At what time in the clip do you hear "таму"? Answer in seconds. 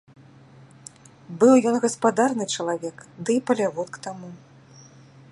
4.07-4.29